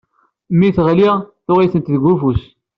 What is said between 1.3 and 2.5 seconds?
tuɣ-itent deg ufus.